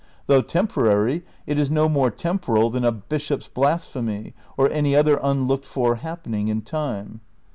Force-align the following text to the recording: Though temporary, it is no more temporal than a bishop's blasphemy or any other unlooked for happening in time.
Though 0.25 0.41
temporary, 0.41 1.23
it 1.45 1.59
is 1.59 1.69
no 1.69 1.87
more 1.87 2.09
temporal 2.09 2.71
than 2.71 2.83
a 2.83 2.91
bishop's 2.91 3.47
blasphemy 3.47 4.33
or 4.57 4.67
any 4.71 4.95
other 4.95 5.19
unlooked 5.21 5.67
for 5.67 5.97
happening 5.97 6.47
in 6.47 6.63
time. 6.63 7.21